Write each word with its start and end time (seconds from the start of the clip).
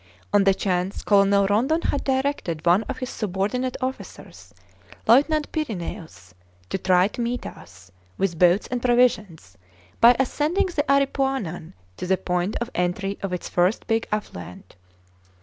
On 0.33 0.45
the 0.45 0.55
chance 0.55 1.03
Colonel 1.03 1.45
Rondon 1.45 1.83
had 1.83 2.03
directed 2.03 2.65
one 2.65 2.81
of 2.89 2.97
his 2.97 3.09
subordinate 3.11 3.77
officers, 3.81 4.51
Lieutenant 5.07 5.51
Pyrineus, 5.51 6.33
to 6.71 6.79
try 6.79 7.07
to 7.09 7.21
meet 7.21 7.45
us, 7.45 7.91
with 8.17 8.39
boats 8.39 8.65
and 8.71 8.81
provisions, 8.81 9.59
by 9.99 10.15
ascending 10.19 10.69
the 10.75 10.91
Aripuanan 10.91 11.73
to 11.97 12.07
the 12.07 12.17
point 12.17 12.55
of 12.55 12.71
entry 12.73 13.19
of 13.21 13.31
its 13.31 13.47
first 13.47 13.85
big 13.85 14.07
affluent. 14.11 14.75